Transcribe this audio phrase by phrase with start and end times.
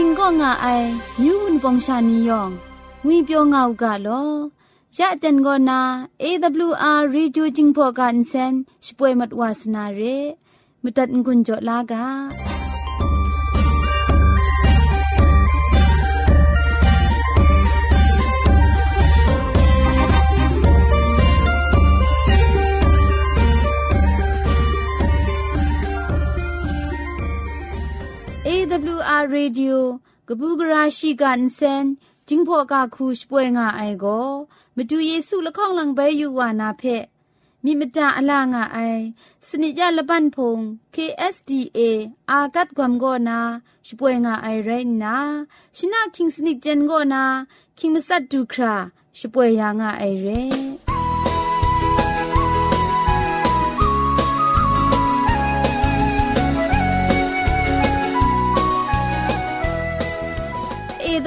[0.02, 0.66] ิงก็ง่าไอ
[1.22, 2.50] มิวนปองชานียอง
[3.04, 4.24] งุยเปียวง่าวกะลอ
[4.98, 5.80] ยะเต็นก็นา
[6.22, 8.54] AWR Reducing Program เซน
[8.84, 10.00] ช่วยมัดวาสนาเร
[10.82, 12.06] มุตัดกุญจลากา
[28.70, 29.76] AWR Radio
[30.28, 31.86] กบูกราชิกันเซน
[32.28, 34.06] จิงพอกาคูช่วยงาไอโก
[34.76, 36.82] มาดูเยซูละข้องหลังใบอยู่วานาเพ
[37.64, 38.78] มีมตาอลางาไอ
[39.48, 40.58] สนิจยาละบันพง
[40.94, 41.78] KSDA
[42.30, 43.40] อากัดกวมโกนา
[43.86, 44.70] ช่วยงาไอไร
[45.02, 45.16] นา
[45.76, 47.24] ชินาคิงสนิจเจนโกนา
[47.78, 48.74] คิงมัสัดดูครา
[49.18, 50.89] ช่วยยางาไอเร่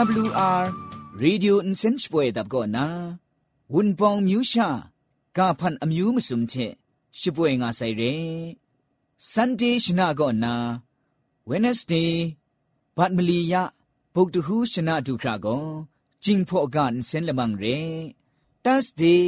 [0.00, 0.64] AWR
[1.22, 2.86] Radio Insenchpoe dab go na
[3.72, 4.68] wun pong myu sha
[5.36, 6.66] ka phan amyu musum che
[7.18, 8.14] shipwe nga sai re
[9.32, 10.54] Sunday shna go na
[11.48, 12.12] Wednesday
[12.96, 13.62] bat mali ya
[14.14, 15.56] bok tu hu shna du kra go
[16.24, 17.78] jing pho ga insen lamang re
[18.64, 19.22] Thursday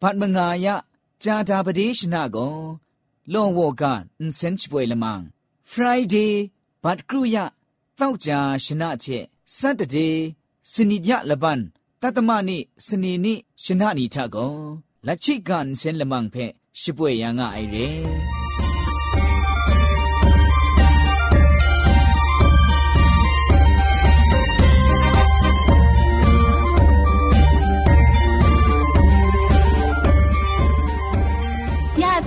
[0.00, 0.74] bat manga ya
[1.22, 2.48] ja da pade shna go
[3.32, 5.24] long wo ga insenchpoe lamang
[5.72, 6.32] Friday
[6.84, 7.44] bat kru ya
[8.00, 8.30] တောက်ကြ
[8.64, 10.08] ရှနာချက် စတတေ
[10.72, 11.60] စနိညလပန်
[12.02, 14.54] တတမနိစနေနိရှင်နာနီထကော
[15.06, 16.44] လချိကန်စင်လမန်ဖဲ
[16.80, 17.88] ရှိပွေယံငါအိုင်ရဲ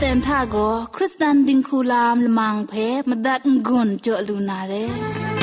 [0.02, 5.39] တန်ထကိုခရစ်စတန်ဒင်ခူလာမ်လမန်ဖဲမဒတ်ငွန်းကြလူနာရဲ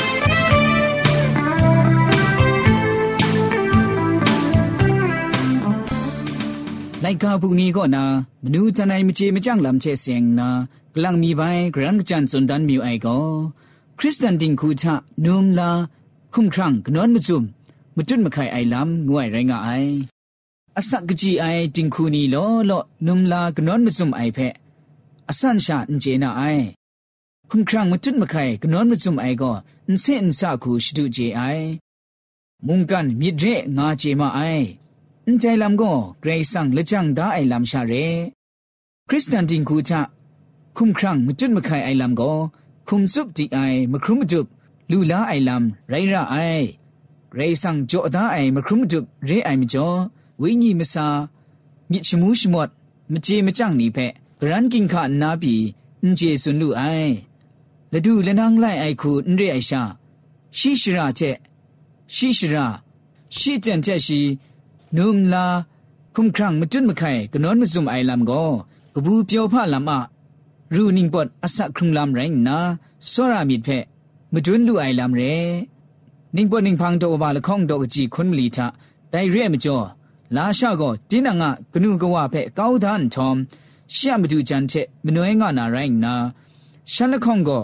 [7.06, 8.04] พมดัดงุนจอลูนาเร လိုက်ကာဘူးနီကောနာ
[8.44, 10.50] မနူးတနိုင်မချေမကြန့်လမ်ချေစ ेंग နာ
[10.94, 13.26] ဂလန်မီပိုင်ဂရန်ချန်စွန်ဒန်မြူအိုင်ကော
[14.00, 14.86] ခရစ်စတန်တင်ခုချ
[15.26, 15.70] နုံလာ
[16.34, 17.42] ခုံခရန့်ကနွန်မစုံ
[17.96, 19.94] မတွတ်မခိုင်အိုင်လမ်ငွိုင်ရိုင်းငါအိုင်
[20.80, 24.48] အစကကြီးအိုင်တင်ခုနီလောလောနုံလာကနွန်မစုံအိုင်ဖဲ
[25.30, 26.66] အဆန်ရှာအင်ဂျေနာအိုင်
[27.50, 29.56] ခုံခရန့်မတွတ်မခိုင်ကနွန်မစုံအိုင်ကော
[29.88, 31.66] အန်စင်အန်စာခုရှဒူဂျေအိုင်
[32.68, 34.66] မုန်ကန်မြစ်ရဲငါဂျေမအိုင်
[35.29, 38.07] အန်တိုင်လမ်ကိုဂရိတ်ဆန်လချန်ဒါအိုင်လမ်ရှာရဲ
[39.09, 39.93] ခရစ်စတန်တင်ကူချ
[40.77, 42.37] ခုမ်ခရန့်မကျွတ်မခိုင်အိုင်လမ်ကို
[42.89, 44.49] ခုမ်စုပ်တီအိုင်မခရုမတုပ်
[44.91, 46.65] လူလာအိုင်လမ်ရိုင်ရာအိုင်
[47.39, 49.99] ရေဆန်ကြောဒါအိုင်မခရုမတုပ်ရေအိုင်မကျော်
[50.41, 51.07] ဝိညာဉ်မစာ
[51.91, 52.69] မြစ်ချမှုရှိမော့
[53.13, 55.55] မကြေမကြန့်နေဖက်ဂရန်ကင်ခနာပီ
[56.03, 57.13] အန်ဂျေဆွန်လူအိုင်
[57.93, 59.83] လဒူလနန်းလိုက်အိုက်ခုအန်ရေအိုင်ရှာ
[60.59, 61.37] ရှိရှရာချက်
[62.15, 62.67] ရှိရှရာ
[63.37, 64.21] ရှိတန်ချက်ရှိ
[64.98, 65.46] နုံလာ
[66.16, 68.44] คุมครั้งมจุนมะไข่กนอนมซุมไอลำก็
[68.96, 70.00] กบูเปียวผ้าลำอะ
[70.76, 72.58] รูนิงปอดอสักครุงลำแรงนะ
[73.10, 73.70] สรามิดเพ
[74.34, 75.22] มจุนลูไอลำเร
[76.36, 78.68] นิงปอดนิงพังโตบาละข้องดอกจีคนมลีทะ
[79.12, 79.78] ไดเร่มจ่อ
[80.36, 83.38] ลาชาก็จินังอะกนูกว่าเพก้าวดานทอม
[83.94, 84.74] เชื่อมดูจันเช
[85.06, 86.16] มนวยงานาแรงนะ
[86.94, 87.60] ฉันละข้องก็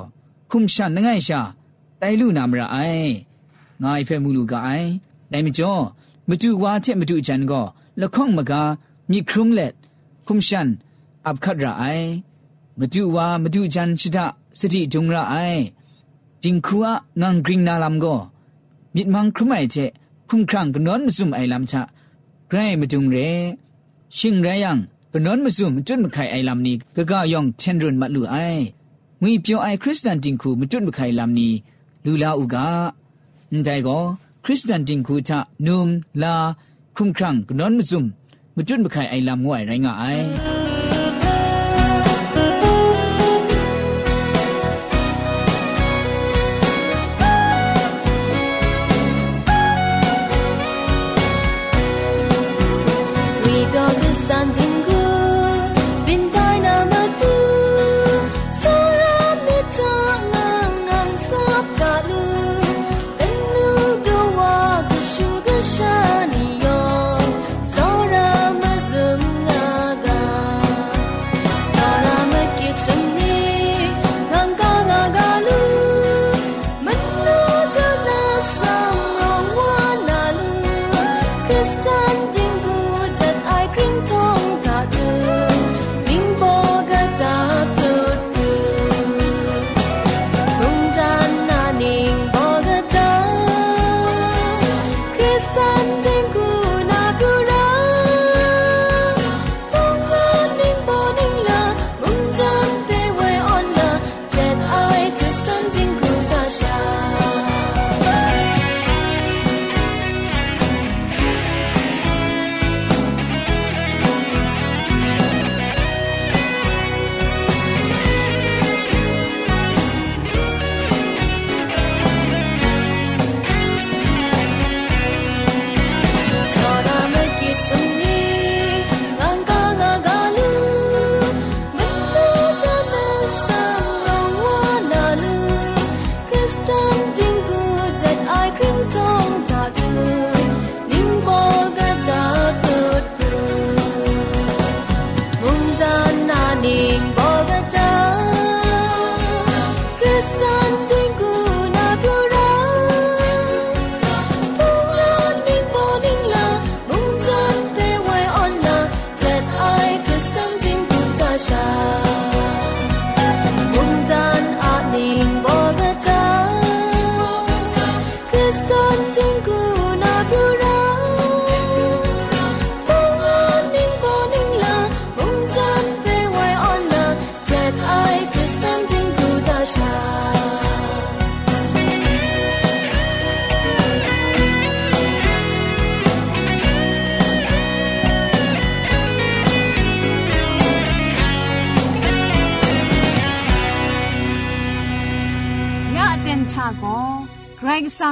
[0.50, 1.42] คุมฉันนังไงชา
[2.00, 2.78] ไดลูนามระไอ
[3.84, 4.70] งายเพมูลูกไอ
[5.30, 5.74] ไดมจ่อ
[6.35, 7.67] မတူဝါချက်မတူအချန်ကော
[8.01, 8.53] လခေါင်မက
[9.11, 9.73] မြစ်ခုံလက်
[10.27, 10.69] ခုံရှန်
[11.29, 12.09] အပခဒရာအိုင်
[12.79, 14.25] မတူဝါမတူချန်ရှိတာ
[14.59, 15.63] စတိဒုံရာအိုင်
[16.43, 16.89] ဂျင်ခုအ
[17.21, 18.21] ငန်ဂရင်းနာလမ်ကို
[18.95, 19.91] မြစ်မန်ခမိုင်ချက်
[20.29, 21.75] ခုံခန့်ကနွန်မစုံအိုင်လမ်ချ
[22.51, 23.29] ဂရိုင်းမတုံရဲ
[24.17, 24.73] ရှင်ရယံ
[25.13, 28.63] ကနွန်မစုံတွတ်မခိုင်အိုင်လမ်နီဂဂယောင်ချန်ရွန်မလူအိုင်
[29.23, 31.49] ငွေပြောအိုင်ခရစ်စတန်တင်ခုမတွတ်မခိုင်လမ်နီ
[32.05, 32.57] လူလာဥက
[33.51, 34.05] အန်တိုင်ကော
[34.45, 35.89] คริสเตียนดิงคูทะนุม
[36.23, 36.35] ลา
[36.97, 38.05] คุมครังกนอนมุซุม
[38.55, 40.05] มุจุนมะไคไอลามงวยไรงาไอ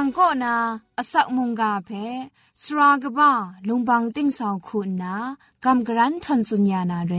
[0.02, 0.56] งก็นา
[0.98, 1.90] อสักมุงกาเพ
[2.62, 3.32] สรากบ้า
[3.68, 5.14] ลุงบังติ้งสองคุณนา
[5.64, 7.14] กำกรันทนสุญญานาเร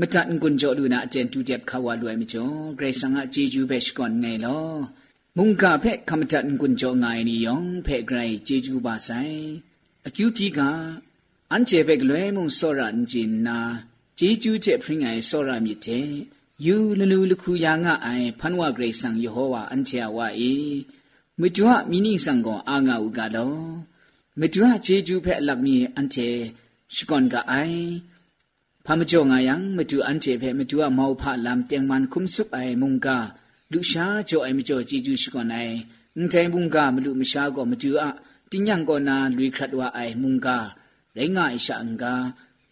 [0.00, 4.68] မတန်ကွန်ကြောလူနာအကျန်တူတက်ခါဝလွယ်မကျော်ဂရေဆန်ငါဂျေဂျူပဲရှကွန်ငိုင်လော
[5.36, 9.40] မုန်ကဖဲခမတန်ကွန်ကြောငိုင်နီယောင်ဖဲဂရိုင်ဂျေဂျူပါဆိုင်
[10.06, 10.60] အကျူပြီက
[11.50, 13.58] အန်ချေပဲကလွဲမုန်စောရန်ဂျင်နာ
[14.18, 16.08] ဂျေဂျူချက်ဖရင်ငိုင်စောရမြစ်တဲ့
[16.66, 20.54] ယူလလူလခုယာငါအိုင်ဖန်ဝဂရေဆန်ယေဟောဝါအန်ချာဝါအေ
[21.40, 23.56] မကျွတ်မိနိဆန်ကောအာငါဥကလော
[24.40, 26.28] မကျွတ်ဂျေဂျူဖဲအလက်မီအန်ချေ
[26.94, 27.84] ရှကွန်ကအိုင်
[28.86, 33.08] ဖာမကြောငါယံမကျွတ်အန်ချေဖဲမကျွတ်မောဖလမ်တຽງမန်ခုမ်ဆုပ်အိုင်မုန်က
[33.72, 35.76] လူရှာကြောအိုင်မကြောဂျေဂျူရှကွန်အိုင်
[36.16, 38.12] အန်တိုင်မုန်ကမလူမရှာကောမကျွတ်
[38.50, 40.48] တင်းညံကောနာလူခတ်ဝအိုင်မုန်က
[41.18, 42.04] ရိငါအိရှာအန်က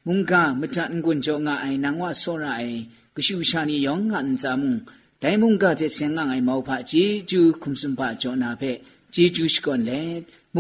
[0.07, 2.79] မုန်ကမတန်ကွန်ကြောငါအိုင်နန်ဝဆောရအိုင်
[3.17, 4.79] ကရှုရှာနီယောငန်ဇာမုန်
[5.23, 8.73] ဒိုင်မုန်ကတဲ့ဆင်ငါငိုင်မောဖဂျေဂျူခုမ်စွန်ဖဂျောနာဖဲ
[9.15, 10.03] ဂျေဂျူရှကွန်လေ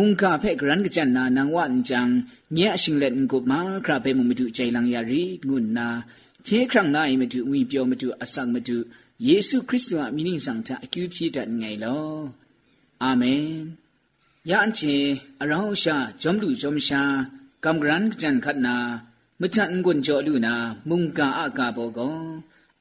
[0.01, 2.09] มุงกาเพ่กรันกจันนานังวันจัง
[2.53, 5.89] เนียชิงเล่นกุบมาคราเพ่มุมดูใจลังยารีงุนนา
[6.45, 8.77] เคครั้งนายมาดูวิเปียวมาดูอสังมาดู
[9.25, 11.99] เยซูคริสต์ว่ามินิสังทาคิวพีดันไงลอ
[13.03, 13.23] อาเม
[13.63, 13.65] น
[14.51, 14.81] ยานเช
[15.41, 17.03] อราชาจอมลูจอมชา
[17.65, 18.77] กำกรันกจันขัดนา
[19.41, 20.55] มจันกุนจอลูนา
[20.89, 22.11] มุงกาอากาโบกอ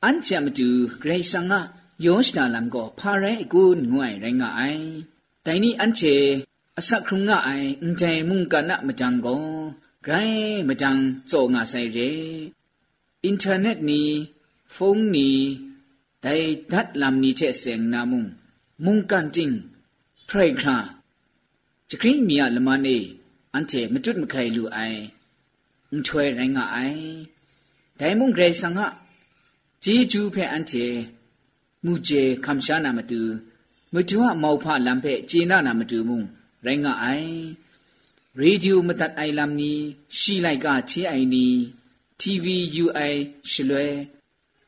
[0.03, 0.69] อันเชมาดู
[0.99, 1.61] เกรซังะ
[2.01, 4.61] โยชนาลัมก็พาเรกุนงวยไรงไอ
[5.43, 6.03] แต่นี่อันเช
[6.79, 9.43] အစခရုံငါအိုင်အန်တိုင်မုန်ကနမကြံကို
[10.05, 10.89] ဂရိုင်းမကြံ
[11.31, 12.09] စောငါဆိုင်ရဲ
[13.23, 14.01] အင်တာနက်နီ
[14.75, 15.29] ဖုန်းနီ
[16.23, 18.29] ဒိုင်ဒတ်လမ်နီချေစ ेंग နာမုန်
[18.85, 19.57] မုန်ကန်တင်း
[20.29, 20.75] ဖရိုက်ခါ
[21.89, 22.97] ချခင်းမီယလမနေ
[23.53, 25.01] အန်ချေမတွတ်မခိုင်လူအိုင်
[25.89, 27.01] အန်ချွဲရိုင်းငါအိုင်
[27.99, 28.87] ဒိုင်မုန်ဂရေဆန်ငါ
[29.83, 30.85] ဂျေဂျူးဖဲအန်ချေ
[31.83, 33.21] မူကျေခမ်ရှာနာမတူ
[33.93, 36.21] မတူအမောက်ဖလမ်ဖဲဂျေနာနာမတူမုံ
[36.65, 37.31] ရင်ကအိုင်
[38.39, 39.73] ရေဒီယိုမတတ်အိုင်လမ်နီ
[40.19, 41.47] ရှိလိုက်ကချီအိုင်နီ
[42.19, 43.13] TVUI
[43.51, 43.87] ရှလွဲ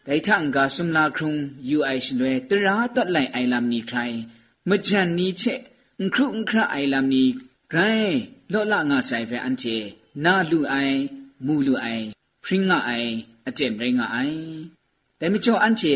[0.05, 1.31] ဒိုင်ထန်ကဆုမလာခုံ
[1.77, 4.17] UI ရှလွဲတရာတတ်လိုက်အိုင်လမ်နီခိုင်
[4.69, 5.59] မကြန်နီချက်
[6.01, 7.23] အခုအခရအိုင်လမ်နီ
[7.71, 8.17] ဂရိုင်း
[8.51, 9.77] လော့လာငါဆိုင်ဖဲအန်ချေ
[10.25, 10.97] နာလူအိုင်
[11.45, 12.05] မူလူအိုင်
[12.45, 13.11] ဖရင်ငါအိုင်
[13.47, 14.39] အတဲ့မရင်ငါအိုင်
[15.19, 15.95] တဲမချောအန်ချေ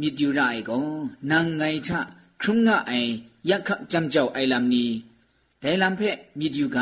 [0.00, 0.86] မြစ်တူရိုင်ကော
[1.30, 1.90] နန်ငိုင်ချ
[2.42, 3.10] ခုံငါအိုင်
[3.48, 4.84] ယက်ခကြမ်ကြောက်အိုင်လမ်နီ
[5.64, 6.78] ဒဲလံဖက်မိဒီယူက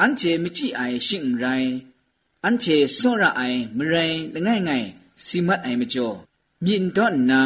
[0.00, 1.70] အန်ချေမကြည့်အိုင်ရှင့်ရိုင်
[2.44, 4.86] အန်ချေစောရအိုင်မရိုင်လငယ်ငယ်
[5.24, 6.16] စီမတ်အိုင်မကျော်
[6.64, 7.42] မြင့်တော့နာ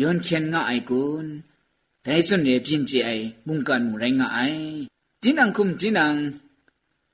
[0.00, 1.30] ယွန်ခန်ငါအိုင်ကွန်း
[2.04, 4.64] ဒဲစွန်နေပြင်းကြိုင်မုန်ကန်မူရိုင်ငါအိုင်
[5.22, 6.18] ဂျင်းအန်ခုမ်ဂျင်းအန်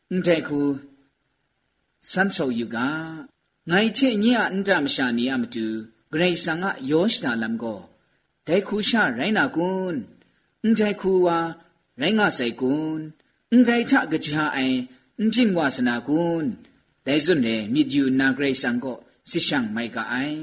[0.08, 0.60] အန်တဲ့ခု
[2.10, 2.76] စမ်ဆောယူက
[3.70, 5.66] ငိုင်ချေညအန်တမရှာနေရမတူ
[6.12, 7.80] ဂရိဆန်ကယောရှတာလမ်ကို
[8.46, 9.98] ဒဲခုရှာရိုင်းနာကွန်း
[10.62, 11.38] အန်တဲ့ခုဝါ
[12.01, 13.03] ရိုင်းငါဆိုင်ကွန်း
[13.51, 14.77] အန်တိုင်ချကချာအိုင်
[15.17, 16.47] အန်ပြင်းဝါစနာကွန်း
[17.05, 18.97] ဒိုင်စွန်နေမြစ်ယူနာဂရိဆန်ကို
[19.29, 20.41] စစ်ရှန်မိုက်ကအိုင်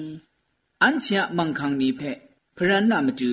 [0.82, 2.18] အန်ချာမန်ခေါင်နီဖက်
[2.56, 3.32] ဖရန်နာမတူ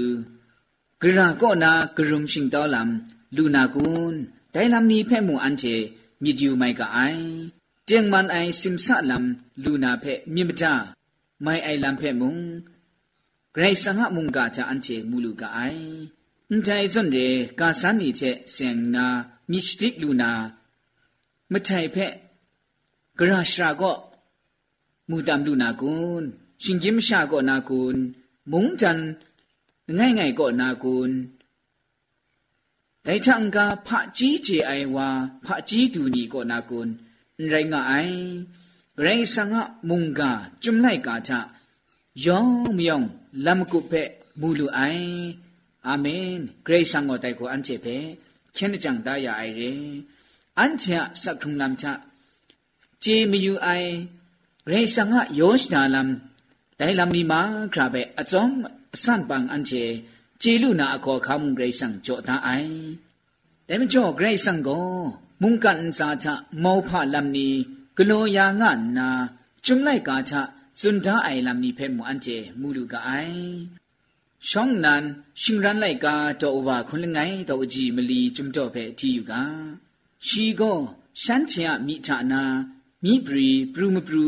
[1.01, 2.91] ဂရာကောနာဂရုံရှင်တော်လမ်
[3.35, 4.17] လူနာကွန်း
[4.53, 5.75] ဒိုင်လမ်နီဖက်မူအန်ချေ
[6.23, 7.23] မြစ်ယူမိုက်ကအိုင်
[7.85, 10.73] เจียงมันไอซิมซะลำลูนาเพมิมจ้า
[11.41, 12.37] ไม่ไอลำเพมุง
[13.53, 15.59] ไกรสังหมุงกาจะอันเจมูลูกาไอ
[16.52, 17.28] န်တိုင်စွန်ရေ
[17.60, 19.06] ကာဆန်နီချက်စင်နာ
[19.50, 20.30] မီစတိကလူနာ
[21.52, 22.12] မထိုင်ဖက်
[23.18, 23.96] ဂရရှာကော
[25.08, 26.26] မူတမ်လူနာကွန်း
[26.62, 28.00] ရှင်ကြီးမရှာကောနာကွန်း
[28.50, 29.00] မုံဂျန်
[29.98, 31.14] ငိုင်ငိုင်ကောနာကွန်း
[33.04, 35.08] ဒိုင်ချန်ကဖာကြီးချေအိုင်ဝါ
[35.44, 36.92] ဖာကြီးတူနီကောနာကွန်း
[37.52, 38.18] ရိုင်းငါအိုင်
[38.98, 40.20] ဂရိဆန်ငါမုန်က
[40.62, 41.32] จุမ်လိုက်ကာချ
[42.24, 43.06] ယောင်မယောင်
[43.44, 44.02] လမ်ကုပဲ
[44.40, 45.08] မူလူအိုင်
[45.87, 46.31] အာမင်
[46.65, 47.97] ဂရိဆန်ကိုတိုက်ကိုအန်ချေပဲ
[48.55, 49.71] ချင်းကြံတာရအိုင်ရေ
[50.57, 51.85] အန်ချာစက်ထုံလမ်ချ
[53.03, 53.91] ဂျေမယူအိုင်
[54.67, 56.09] ဂရိဆန်ငါယောရှနာလမ်
[56.79, 57.41] ဒိုင်လမ်နီမာ
[57.73, 58.45] ခရာပဲအစုံ
[58.95, 59.83] အဆန်ပန်အန်ချေ
[60.41, 62.73] ဂျေလူနာအခေါ်ခါမုန်ဂရိဆန်ကြောတာအိုင်
[63.67, 64.87] ဒါမကျော်ဂရိဆန်ကို
[65.41, 67.49] มุงกันซาชะมอพะลัมนี
[67.97, 69.09] กโลยางะนา
[69.65, 70.41] จุมไลกาชะ
[70.81, 72.27] สุนทาไอลัมนีเพมูอันเจ
[72.59, 73.11] มูลูกาไอ
[74.48, 75.04] ရှောင်းနန်
[75.40, 79.32] ရှင်ရန်လိုက်ကာတောဘာခွန်လငိုင်းတောအကြီးမလီကျွမ်တော့ဖဲအထီယူက
[80.26, 80.78] ရှီကော
[81.22, 82.42] ရှမ်းချင်အမိဌာနာ
[83.04, 84.26] မိပရီဘရူမဘရူ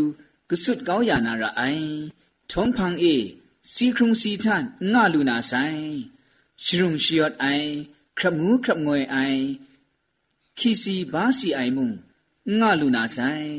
[0.51, 1.91] ကဆုတ်ကောင်းယာနာရအိုင်
[2.51, 3.17] ထုံဖန်အေ
[3.73, 5.85] စီခုံစီထန်ငါလူနာဆိုင်
[6.65, 7.69] ရှရုံရှီယော့အိုင်
[8.19, 9.43] ခရမူးခရငွေအိုင်
[10.59, 11.91] ခီစီဘာစီအိုင်မုံ
[12.61, 13.51] ငါလူနာဆိုင်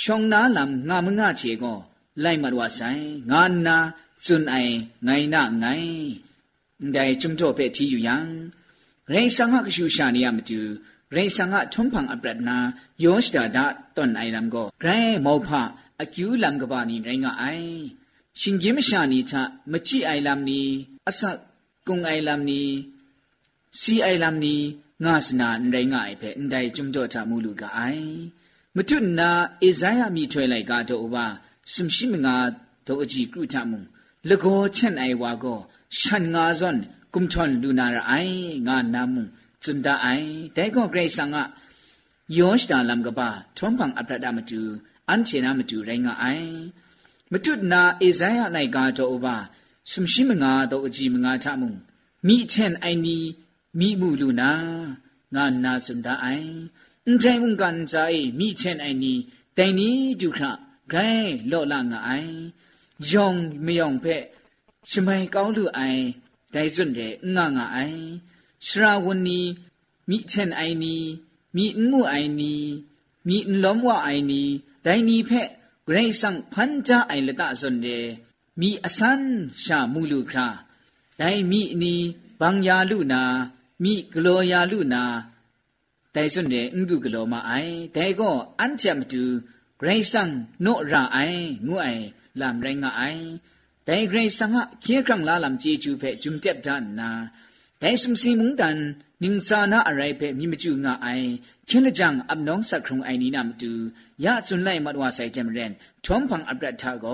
[0.00, 1.78] ရှောင်းနာလမ်ငါမငါချေကော
[2.22, 3.78] လိုက်မတော်ဆိုင်ငါနာ
[4.24, 4.74] စွန်အိုင်
[5.06, 6.10] နိုင်နာငိုင်း
[6.94, 8.16] ဒိုင်ချုံတော့ပဲတီယူယံ
[9.14, 10.60] ရိဆန်ဟကရှူရှာနီယမတူ
[11.14, 12.56] ရိဆန်ဟထုံဖန်အပရဒနာ
[13.04, 13.58] ယောစတာဒ
[13.96, 15.48] တွန်အိုင်ရမ်ကိုဂရိုင်းမောဖ
[16.02, 17.70] အကျူလမ်ကဘာနီရိုင်းကအိုင်
[18.40, 19.34] ရှင်ကြီးမရှာနီချ
[19.72, 20.60] မကြည့်အိုင်လမ်နီ
[21.08, 21.36] အဆက်
[21.88, 22.62] ကုံအိုင်လမ်နီ
[23.80, 24.56] စီအိုင်လမ်နီ
[25.04, 28.10] ငါစနာရိုင်းကအိုင်ဖဲအန်တိုင်ကျုံတော့ချမူလူကအိုင်
[28.76, 29.30] မထွနာ
[29.62, 31.26] အေဇိုင်းယမီထွေလိုက်ကတော့ဘာ
[31.72, 32.36] စမ်ရှိမငါ
[32.86, 33.80] တော့အကြည့်ကုထမှု
[34.28, 35.58] လကောချန်အိုင်ဝါကို
[36.00, 36.78] ရှန်ငါဇွန်
[37.14, 38.36] ကုမ်ချွန်လူနာရအိုင်
[38.66, 39.24] ငါနာမုံ
[39.64, 41.42] ဇွန်ဒအိုင်တဲကောဂရိတ်ဆန်ငါ
[42.38, 44.60] ယောရှ်တာလမ်ကပါထွန်ပန်အပရဒမတူ
[45.08, 46.52] အန်ချေနာမတူရိုင်းငါအိုင်
[47.32, 49.36] မတုနာအေဇိုင်းရနိုင်ကားတော့ဘာ
[49.90, 51.72] ဆုံရှိမငါတော့အကြည့်မငါချမုံ
[52.26, 53.18] မိချန်အိုင်နီ
[53.78, 54.52] မိမှုလူနာ
[55.34, 56.50] ငါနာစွန်ဒအိုင်
[57.06, 59.14] အန်တိုင်းဝန်ကန်ဇိုင်မိချန်အိုင်နီ
[59.56, 59.88] တိုင်နီ
[60.20, 60.44] ဒုခဂ
[60.92, 62.34] ရိုင်းလော့လာငါအိုင်
[68.66, 69.40] ရှရာဝနီ
[70.08, 70.96] မိချန်အိုင်နီ
[71.56, 72.54] မိမှုအိုင်နီ
[73.26, 74.42] မိလုံးဝအိုင်နီ
[74.84, 75.48] ဒိုင်နီဖက်
[75.86, 78.04] ဂရိတ်ဆန်ဖန်ကြအိုင်လတစွန်တဲ့
[78.60, 79.22] မိအစန်
[79.64, 80.46] ရှာမူလူခရာ
[81.20, 81.94] ဒိုင်မိနီ
[82.40, 83.22] ဘန်ယာလူနာ
[83.82, 85.02] မိဂလောယာလူနာ
[86.14, 89.22] ဒိုင်စွန်တဲ့အင်ဒုဂလောမအိုင်ဒိုင်ကောအန်ချမ်တူ
[92.39, 93.23] ဂရိတ်ဆန်နော့ရာအိုင်ငူအိုင်လမ်ရိုင်းငါအိုင်
[93.85, 97.09] แต่เกรสังะเคียครั้งลาลำจีจูเพจุมเจ็บดันนา
[97.79, 98.77] แต่สมสีมุงดัน
[99.23, 101.07] นิงซานาอะไรเพมีมจูงาไอ
[101.65, 103.71] เคียนละจังอับน้องสักครุงไอนี้นำตู
[104.23, 105.71] ยาสุนไลมัดวาใส่เจมเรน
[106.05, 107.05] ทอมพังอับรัตทาโก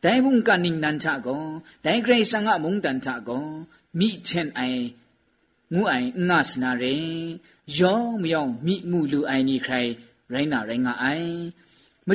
[0.00, 1.28] แต่มุงกันนิงนันทาโก
[1.82, 3.30] แต่เกรสังะมุงดันทาโก
[3.98, 4.60] มีเช่นไอ
[5.74, 5.94] งูไอ
[6.28, 6.84] งาสนาเร
[7.78, 9.74] ยองมยองมีมูลูไอนี่ใคร
[10.30, 11.06] ไรนาไรงาไอ
[12.08, 12.10] ม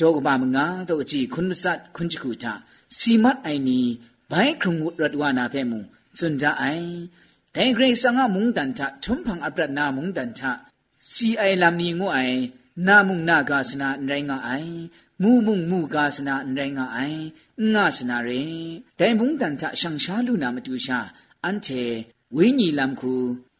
[0.00, 2.52] တောကဘာမငါတောကကြည့်ခွန်းဆတ်ခွန်းချကူတာ
[2.96, 3.80] စီမတ်အိုင်နီ
[4.30, 5.82] ဘိုင်ခုံငုရတ်ဝနာဖဲမုံ
[6.18, 6.88] စွန်ကြအိုင်
[7.54, 10.50] တိုင်ဂရိဆန်ငါမုံတန်တာထုံဖန်အပရနာမုံတန်တာ
[11.12, 12.38] စီအိုင်လမ်နီငုအိုင်
[12.86, 14.74] နာမုံနာဂါစနာရိုင်းငါအိုင်
[15.22, 17.22] မူမုံမူဂါစနာရိုင်းငါအိုင်
[17.74, 18.58] ငါစနာရင်
[18.98, 20.98] တိုင်မုံတန်တာရှန်ရှာလူနာမတူရှာ
[21.44, 21.84] အန်တေ
[22.36, 23.12] ဝိညာဉ်လမ်ခု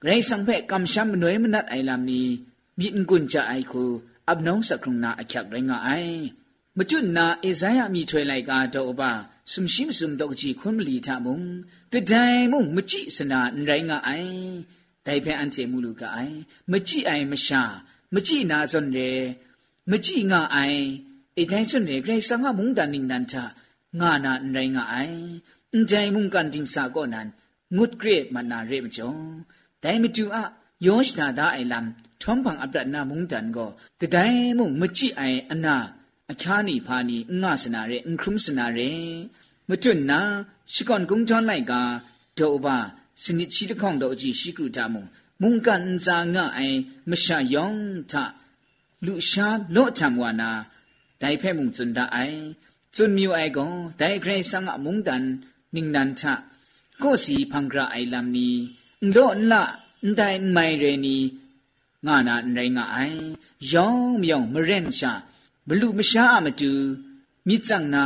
[0.02, 2.22] ဂရိဆန်ဖဲကမ်ရှမ်မနွေမနတ်အိုင်လမ်နီ
[2.78, 3.84] မြင့်ကွန်ချအိုင်ခု
[4.29, 5.89] อับน้องสักครุงนาอักยักไรงไอ
[6.77, 9.11] มจุนนาเอซายามีถวยไลกาดอกบา
[9.51, 11.41] สุมชิมสุมดอกจีคุนมลีทามุง
[11.93, 12.13] กะได
[12.51, 14.09] มุงมจิสนาไรงไอ
[15.03, 16.17] ไดเพอันเจมูลูกไอ
[16.71, 17.63] มจิไอมชา
[18.13, 18.97] มจินาซอนเร
[19.89, 20.57] มจิงาไอ
[21.35, 23.43] เอไดซอนเรไกรสังะมุงดันนิงนันทา
[23.99, 24.95] งานาไรงไอ
[25.73, 27.27] အန်ကြိုင်မုန်ကန်တင်စာကောနန်
[27.75, 29.19] ငုတ်ဂရေမနာရေမကျော်
[29.83, 30.37] ဒိုင်မတူအ
[30.86, 31.86] ယောရှနာဒါအိုင်လမ်
[32.22, 35.76] ထုံးပန်အပရနာမုန်တန်ကိုကဒိုင်မုန်မချိအိုင်အနာ
[36.32, 38.90] အခါနီဖာနီငါစနာရဲအခရုမစနာရဲ
[39.68, 40.20] မတွနာ
[40.72, 41.80] ရှိကွန်ကုံချွန်လိုက်ကာ
[42.38, 42.76] ဒေါဘာ
[43.22, 45.08] စနိချီတခေါင်တော့အကြည့်ရှိကရုတာမုန်
[45.42, 46.78] မုန်ကန်ဇာငါအိုင်
[47.10, 47.78] မရှာယောင်
[48.10, 48.12] ထ
[49.04, 50.50] လူရှာလော့ချံဝနာ
[51.20, 52.38] ဒိုင်ဖဲမုန်စွန်ဒါအိုင်
[52.94, 55.24] စွန်မြူအိုင်ကောဒိုင်ဂရေဆန်ငါမုန်တန်
[55.74, 56.24] နင်းနန်ချ
[57.02, 58.48] ကိုစီဖန်ဂရာအိုင်လမ်နီ
[59.14, 59.62] လော့လာ
[60.06, 61.16] န်တိုင်မိုင်ရနီ
[62.06, 63.20] ငါနာနေငါအိုင်
[63.72, 65.12] ယောင်မြောင်မရင်ရှာ
[65.68, 66.72] ဘလူမရှာအမတူ
[67.48, 68.04] မြစ်စံနာ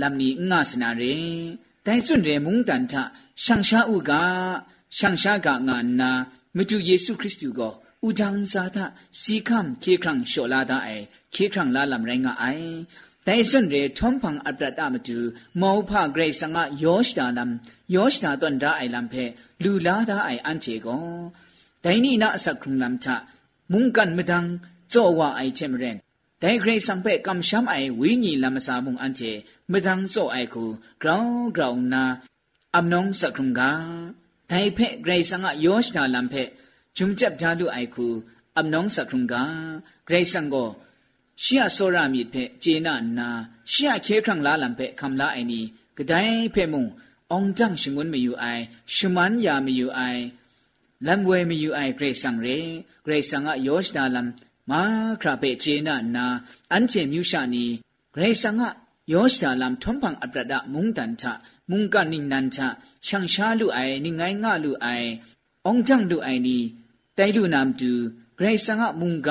[0.00, 1.16] လမ်နီငါစနာရေ
[1.86, 2.94] တိုင်စွန်ရေမုန်တန်ထ
[3.44, 4.12] ရှန်ရှာဥက
[4.96, 6.10] ရှန်ရှာကငါနာ
[6.56, 7.74] မတူယေရှုခရစ်တုကို
[8.06, 8.84] ဥဒန်းဇာတာ
[9.20, 11.04] စီခမ်ခေခရန့်ရှောလာဒအိုင်
[11.34, 12.70] ခေခရန့်လာလမ်ရိုင်းငါအိုင်
[13.24, 15.18] แต่ส่วนเรทอมพังอัปรัดอามจู
[15.60, 17.50] มอผาเกรสังะยอชดานัม
[17.94, 19.14] ยอชดาตนดาไอลัมเพ
[19.62, 21.02] ลูลาดาไออันเจกอน
[21.80, 23.16] แต่นี่นะสักครุงลัมทะ
[23.72, 24.44] มุงกันมดัง
[24.92, 25.96] จอว่าไอเชมเรน
[26.40, 29.22] แต่เกรสังเปกำช้ำไอวิญีลัมสามุงอันเจ
[29.70, 30.64] มดังโซไอคู
[31.02, 32.04] กราวกราวนา
[32.74, 33.70] อัมนองสักครุงกา
[34.48, 36.34] แต่เพเกรสังะยอชดาลัมเพ
[36.96, 38.08] จุมจับดาลูไอคู
[38.56, 39.42] อัมนองสักครุงกา
[40.06, 40.56] เกรสังโก
[41.44, 43.28] ရှီယဆောရမြစ်ဖဲဂျေနနာ
[43.72, 45.60] ရှီယခေခရံလာလံဖဲခမ်လာအိုင်နီ
[45.96, 46.84] ဂဒိုင်ဖဲမုံ
[47.30, 48.62] အောင်ဂျန်ရှင်ငွန်းမယူအိုင်
[48.94, 50.22] ရှမန်ယာမယူအိုင်
[51.06, 52.58] လမ်ဝဲမယူအိုင်ဂရေဆန်ရေ
[53.04, 54.28] ဂရေဆန်ကယောရှဒါလမ်
[54.70, 54.82] မာ
[55.20, 56.26] ခရာပေဂျေနာနာ
[56.72, 57.64] အန်ချေမြူရှာနီ
[58.14, 58.62] ဂရေဆန်က
[59.12, 61.24] ယောရှဒါလမ်ထုံဖန်အပရဒမုန်တန်ချ
[61.70, 62.58] မုန်ကနင်းနန်ချ
[63.06, 65.08] ရှန်ရှာလူအိုင်နိငိုင်းငါလူအိုင်
[65.66, 66.58] အောင်ဂျန်လူအိုင်နီ
[67.18, 67.92] တိုင်လူနမ်တူ
[68.38, 69.30] ဂရေဆန်ကမုန်က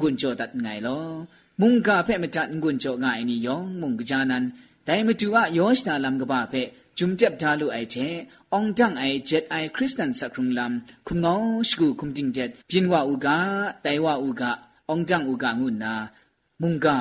[0.00, 1.00] งุนโจตัดไงลอ
[1.60, 4.44] มุงกาเพ่มาจัดงุนโจง่ายนี่ยองมุงกจานัน
[4.84, 6.62] แต่มาดูว่ายอชนาลำกบ้าเพ่
[6.98, 7.96] จุมเจ็บทาลุไอเจ
[8.52, 11.34] องจังไอเจ็ดไอคริสตันสักครุงลำคุมงอ
[11.68, 13.36] สกูคุมจิงเจ็ดเพียนว่าอุกา
[13.82, 14.50] ไตว่าอุกา
[14.90, 15.94] องจังอุกางุนนา
[16.62, 16.96] มุงกา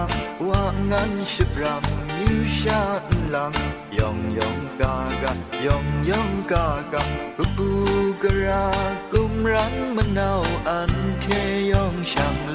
[12.12, 12.45] ช่าง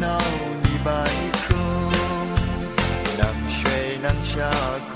[0.00, 0.18] 闹
[0.62, 0.88] 你白
[1.42, 1.48] 头，
[3.18, 3.22] 南
[3.58, 4.32] 水南下
[4.92, 4.94] 空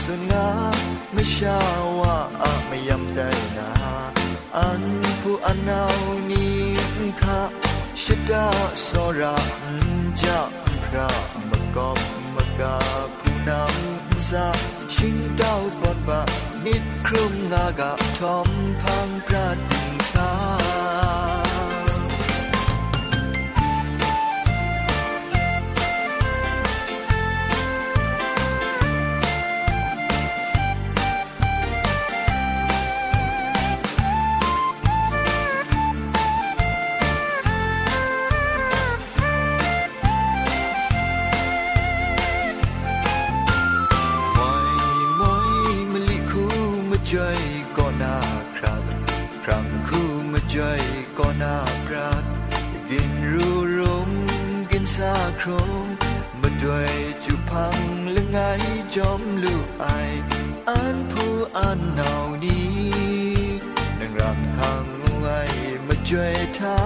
[0.00, 0.72] 孙啊，
[1.14, 1.46] 没下
[2.00, 2.02] 哇
[2.42, 3.18] 啊没样带
[3.56, 3.60] 那，
[4.58, 4.60] 安
[5.22, 5.70] 不安闹
[6.26, 6.32] 你
[7.20, 7.50] 卡，
[7.94, 8.32] 是的
[8.74, 9.76] 索拉唔
[10.16, 10.24] 叫
[10.64, 10.96] 唔 pra，
[11.48, 11.76] 么个
[12.34, 12.60] 么个
[13.22, 13.50] 不闹
[14.28, 14.52] ซา
[14.88, 16.20] ชิงเต้าปอนบะ
[16.64, 18.48] มิดครุมงากะทอม
[18.82, 20.30] พังประติงสา
[47.08, 47.20] มะจ
[47.76, 48.16] ก็น่า
[48.56, 48.84] ครับ
[49.44, 50.56] ครั้งคู่มะจ
[51.18, 52.24] ก็น่าปรัด
[52.90, 54.10] กินรูรุม
[54.70, 55.70] กินซาครม
[56.40, 56.92] มาด้วย
[57.24, 57.78] จุพัง
[58.14, 58.38] ละไง
[58.94, 59.86] จอมลูกไอ
[60.68, 62.76] อันผู้อันเหนานี้
[63.98, 64.84] นังรำทาง
[65.20, 65.40] ไว้
[65.86, 66.78] มาช่วยท้า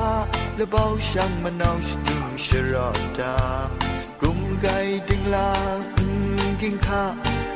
[0.56, 3.36] และเบาช่างมันเอาสตุงชรอดา
[4.20, 4.66] กุมไก
[5.08, 5.52] ดึงลา
[6.60, 7.04] กินข้า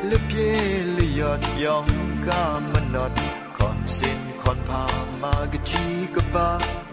[0.06, 0.56] และเพีย
[0.92, 1.86] เลยยอดยอง
[2.26, 3.14] kamanot
[3.58, 4.82] kon sin kon pa
[5.22, 6.48] magachi ka ba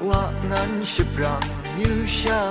[0.07, 1.33] wa ngan shibra
[1.75, 2.41] myu sha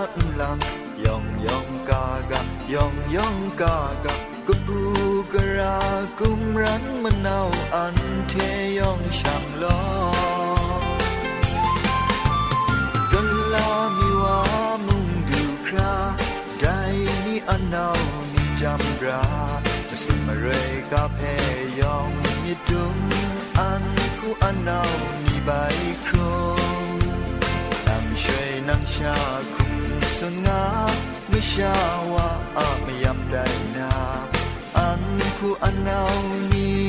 [0.40, 0.58] lam
[1.06, 2.40] yong yong ka ga
[2.74, 4.14] yong yong ka ga
[4.46, 4.80] ka bu
[5.32, 5.76] ka ra
[6.18, 7.48] kum ran manaw
[7.82, 7.96] an
[8.32, 9.76] the yong sham lo
[13.12, 13.68] don la
[13.98, 14.40] mi wa
[14.86, 15.94] mung du kra
[16.64, 18.00] dai ni anaw
[18.32, 19.22] ni jam ra
[19.94, 21.20] จะสุดมาเรยกับเพ
[21.80, 22.97] ยอง มีดุม
[23.59, 23.85] อัน
[24.19, 24.91] คูอันนาว
[25.23, 25.51] นี่ใบ
[26.05, 26.31] ครู
[27.87, 29.17] นำช่วยนำชา
[29.55, 29.73] คุม
[30.15, 30.63] สุนงา
[31.29, 31.75] ไม่ชา
[32.13, 33.45] ว่าอาไม่ยำได้
[33.77, 33.93] นา
[34.77, 35.03] อัน
[35.37, 36.15] คูอันนาว
[36.51, 36.81] นี่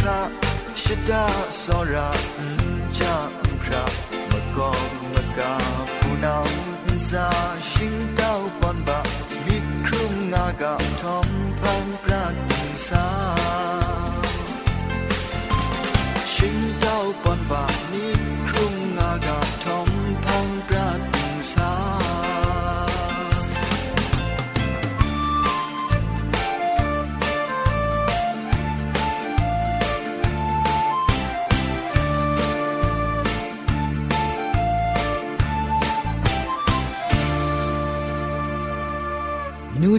[0.00, 0.20] ค่ะ
[0.82, 1.24] ชิดา
[1.62, 2.10] สระ
[2.98, 3.84] จำพระ
[4.30, 5.54] magom maga
[6.00, 6.48] punam
[7.08, 7.26] sa
[7.58, 9.00] shing dao pon ba
[9.46, 11.28] mit krum nga ga tom
[11.62, 12.36] pang prat
[12.86, 13.04] sa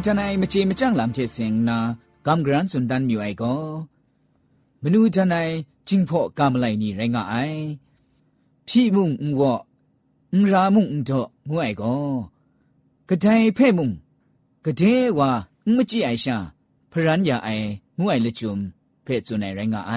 [0.07, 1.79] ทนายมจีมจ้างลำเจเสียงนา
[2.27, 3.55] กำกรันสุนดันมิวไอก็
[4.83, 5.49] มนูทนาย
[5.89, 7.35] จิงพอกำไลนี่ไรงาไอ
[8.69, 9.55] พี่มุงอุวะ
[10.33, 11.97] อุรามุงอุดอกงวยก็
[13.09, 13.91] กระไดเพ่มุง
[14.65, 14.83] กระเด
[15.19, 15.31] ว่า
[15.75, 16.37] ไม่จีไอชา
[16.91, 17.49] พรันยาไอ
[17.99, 18.59] งวยละจุม
[19.03, 19.93] เพ่จุนไอไรงาไอ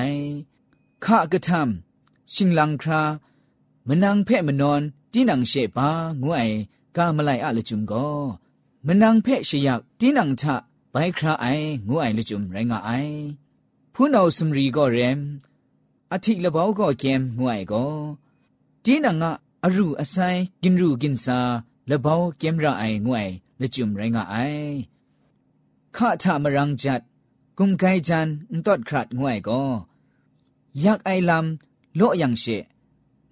[1.04, 3.04] ข้ากระทำชิงลังครา
[3.88, 4.82] มนังเพ่มนอน
[5.12, 5.90] ที่นังเชปา
[6.24, 6.50] งวย
[6.96, 8.08] กามไลอะละจุมก็
[8.88, 9.82] มนังเพ่ชยัก
[12.87, 12.91] ไอ
[13.95, 15.21] ผู้นาสมรีก็เรม
[16.13, 17.85] อธิละบ่าวก็เกมงูไอก็
[18.85, 19.33] ตีนังอะ
[19.65, 20.17] อรูอไซ
[20.63, 21.39] กินรูกินซา
[21.91, 23.23] ละบ่าวเกมระไองูไอ
[23.61, 24.37] ละจุมไรงาไอ
[25.97, 27.01] ข้าทามรังจัด
[27.59, 28.29] กุมไกจัน
[28.67, 29.63] ตอดครัดงวยก็
[30.81, 32.45] อยากไอลำโลยังเช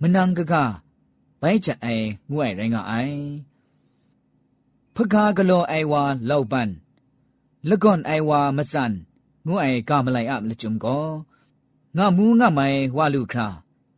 [0.01, 0.65] มนังกะกา
[1.39, 1.87] ไปจัดไอ
[2.33, 2.93] งวยไรงะไอ
[5.00, 6.70] ဖကားကလောအိုင်ဝါလောက်ပန်
[7.70, 8.94] လကွန်အိုင်ဝါမစန်
[9.48, 11.08] ငုအိုင်ကမလိုက်အပ်လချုံကော
[11.98, 13.48] ငါမူးငါမိုင်ဝါလူခရာ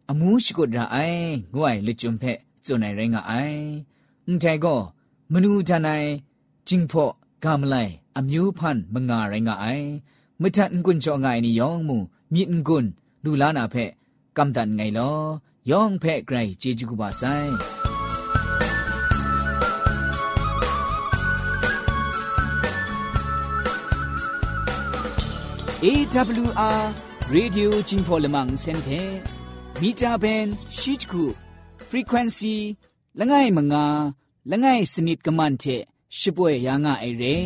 [0.09, 3.61] အမူးရှိကိုဒရာအိုင်ငုအိုင်လချုံဖက်ဇွန်နိုင်ရင်ငါအိုင်
[4.25, 4.79] အန်တဲကော
[5.31, 6.09] မနူးတန်နိုင်
[6.67, 9.87] ဂျင်းဖို့ကမလိုက်အမျိုးဖန်မငါရင်ငါအိုင်
[10.41, 11.97] မထန်ကွန်ချောငိုင်နီယောင်မူ
[12.33, 12.87] မြင့်ကွန်
[13.23, 13.91] လူလာနာဖက်
[14.37, 15.17] ကမ်တန်ငိုင်လော
[15.69, 17.88] ယောင်ဖက်ဂရိုင်ဂျေဂျူကူပါဆိုင်
[25.81, 26.91] AWR
[27.31, 29.23] Radio Jingpolamang Senpe
[29.79, 31.31] Mita Ben Shichku
[31.89, 32.57] Frequency
[33.19, 33.85] လငယ်မငါ
[34.51, 35.81] လငယ်စနစ်ကမန်တဲ့
[36.17, 37.37] ရှိပွဲရာငါအရေ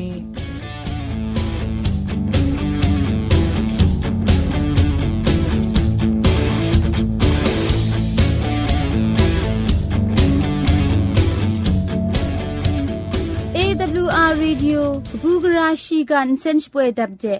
[13.56, 13.62] အ
[13.96, 14.90] ဝရရေဒီယို
[15.22, 17.40] ဘူဂရာရှိကန်စင်ချပွဲတပ်တဲ့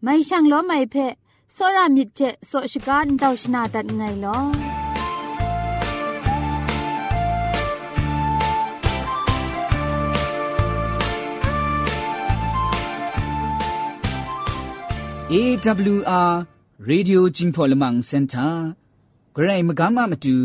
[0.03, 1.13] ไม่ช่างล้อไม่เพะ
[1.57, 4.39] สรามิดเทโสชกาดดาวชนาดัดไงลอ
[15.29, 15.35] เอ
[15.97, 16.54] วอาร์
[16.87, 18.47] ရေဒီယိုဂျင်းဖော်လမန်စင်တာ
[19.35, 20.37] ဂရိုင်မကမမတူ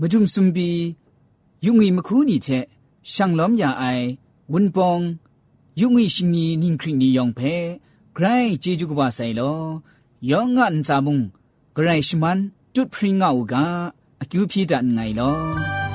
[0.00, 0.70] မဒုံစွန်ဘီ
[1.64, 2.64] ယုံငီမခုနီချက်
[3.12, 4.06] ရှန်လောမ်ယာအိုင်
[4.52, 5.04] ဝွန်ပောင်
[5.80, 7.54] ယုံငီရှင်နီနင်းခရီနီယောင်ဖဲ
[8.16, 9.60] ဂရိုင်ဂျေဂျူကဘာဆိုင်လော
[10.30, 11.18] ယောင်ငန်စာမုံ
[11.76, 12.38] ဂရိုင်ရှမန်
[12.74, 13.54] တွတ်ဖရင်ငါအူက
[14.22, 15.93] အကျူဖြီတန်ငိုင်လော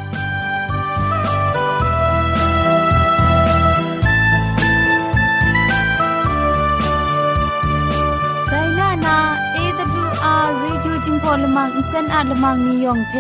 [11.29, 13.15] อลมังอินเซนอาลมังนิยองเพ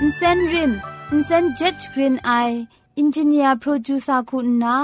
[0.00, 0.72] อินเซนริม
[1.10, 2.30] อินเซนเจ็ดกรีนไอ
[2.98, 4.76] อินจิเนียร์โปรดิวเซอร์คุณนา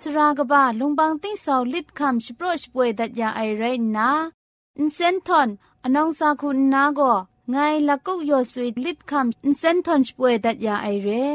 [0.00, 3.62] สรากบะลงบางติ้งสาวลิดคำสโปรชป่วยดัดยาไอไร
[3.96, 4.10] นา
[4.78, 5.48] อินเซนทอน
[5.84, 7.14] อนองซาคุณนาก็
[7.50, 7.56] ไง
[7.88, 11.28] ละกุกยอสุยลิดคำอินเซนทอนป่วยดัดยาไอเร่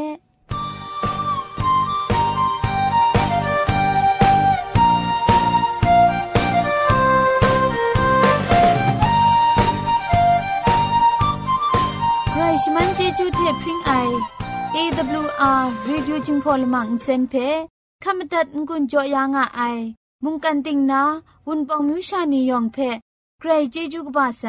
[13.53, 13.93] ลพริ้งไอ
[14.77, 17.35] AWR reducing polymer เซนเพ
[18.05, 19.79] ขมตัดงุนจอยางอ้าย
[20.25, 21.03] มุงกันติงนา
[21.47, 22.77] วุนปองมิวชานียองเพ
[23.39, 24.45] ใครเจจูกบาไซ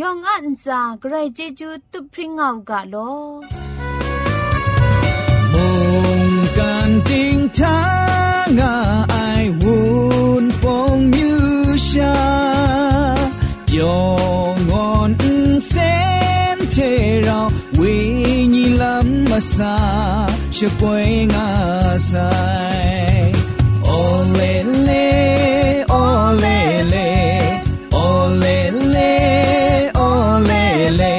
[0.00, 2.96] ยองอันซาใครเจจูตุพริ้งเอากาโล
[5.52, 5.66] มุ
[6.20, 6.22] ง
[6.56, 7.78] กันติงทา
[8.46, 8.89] งอ้า
[19.54, 19.74] စာ
[20.56, 21.48] ရှပွင့်ငါ
[22.10, 22.32] ဆို
[22.76, 23.30] င်
[23.98, 25.06] olele
[26.02, 27.08] olele
[28.06, 29.12] olele
[30.08, 31.14] olele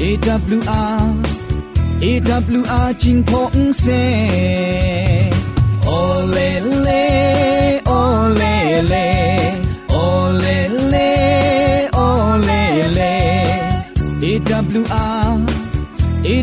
[0.00, 1.02] AWR
[2.04, 3.86] AWR จิงพงเซ
[5.98, 7.04] olele
[8.00, 9.06] olele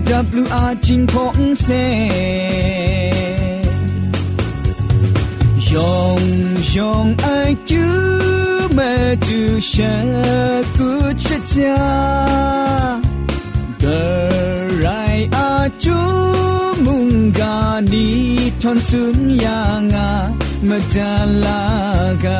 [0.10, 1.68] AWR จิงพงเซ
[5.72, 6.22] ยอง
[6.76, 7.28] ยองไอ
[7.70, 7.86] จู
[8.74, 8.80] เม
[9.26, 9.40] จู
[9.72, 9.96] ชะ
[10.76, 10.90] กุ
[11.26, 11.80] ชะจา
[13.84, 14.02] The
[14.84, 15.98] right are chu
[16.86, 17.56] mung, ga,
[17.92, 18.08] ni
[18.62, 19.60] ton sun, ya,
[19.90, 20.10] nga
[20.68, 22.40] madalaga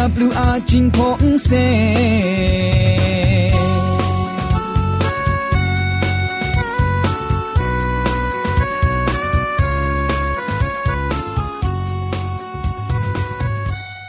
[0.00, 2.99] AWR 金鹏飞。